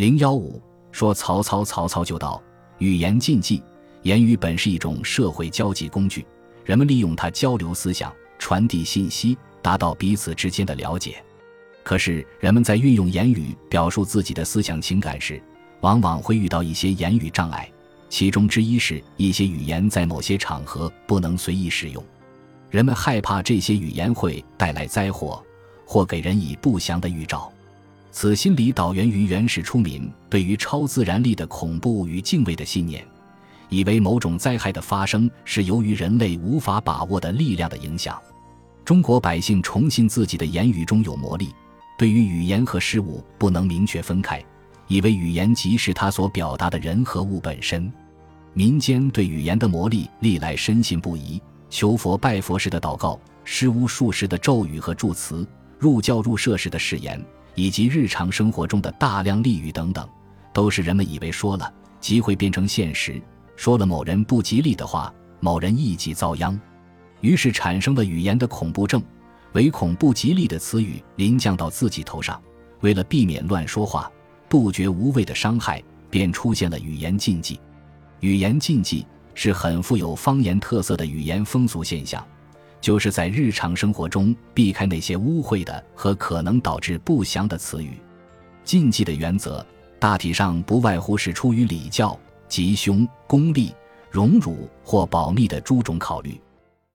[0.00, 0.58] 零幺五
[0.92, 2.42] 说曹操，曹操就到：
[2.78, 3.62] 语言禁忌，
[4.00, 6.24] 言语本是一种社会交际工具，
[6.64, 11.22] 人们利用它交流思想、传递信息，达到彼此之间的了解。
[11.82, 15.38] 可是，人们在运用言语表述自己的思想情感时，
[15.82, 17.70] 往往会遇到一些言语障碍，
[18.08, 22.02] 其中之一是一些语言在某些场合不能随意使用。
[22.70, 25.44] 人们害怕这些语言会带来灾祸，
[25.84, 27.52] 或给人以不祥的预兆。
[28.12, 33.06] 此心理导源于原始出民对于超自然力的恐怖与敬畏的信念，
[33.68, 38.20] 以为某种灾害的发生是由于人类无法把握的力量的影响。
[38.84, 41.54] 中国百姓崇信自己的言语中有魔力。
[41.96, 44.42] 对于语言和事物不能明确分开，
[44.88, 47.92] 以为语言即是它所表达的人和物本身。
[48.54, 55.46] 民间对语言的魔力历来深信不疑，求佛拜佛时的祷告、施巫术时的咒语和祝词、
[55.78, 57.22] 入教入社时的誓言，
[57.54, 60.08] 以及日常生活中的大量俚语等等，
[60.52, 63.20] 都是人们以为说了即会变成现实，
[63.56, 66.58] 说了某人不吉利的话，某人一即遭殃，
[67.20, 69.02] 于是产生了语言的恐怖症。
[69.52, 72.40] 唯恐不吉利的词语临降到自己头上，
[72.82, 74.08] 为了避免乱说话，
[74.48, 77.58] 杜绝无谓的伤害，便出现了语言禁忌。
[78.20, 82.24] 语言禁忌是很富有方言特色的语言风俗现象，
[82.80, 87.98] 就是在日常生活中避开那些污秽的和可能导致不祥的词语。
[88.64, 89.64] 禁忌的原则
[89.98, 93.74] 大体上不外乎是出于礼教、吉凶、功利、
[94.10, 96.40] 荣辱或保密的诸种考虑。